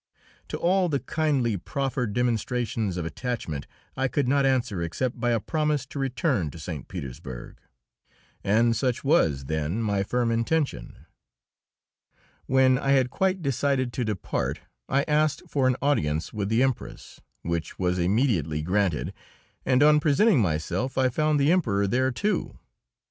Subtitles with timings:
[0.47, 5.39] To all the kindly proffered demonstrations of attachment I could not answer except by a
[5.39, 6.87] promise to return to St.
[6.87, 7.57] Petersburg.
[8.43, 11.05] And such was then my firm intention.
[12.47, 17.21] When I had quite decided to depart I asked for an audience with the Empress,
[17.43, 19.13] which was immediately granted,
[19.67, 22.57] and on presenting myself I found the Emperor there, too.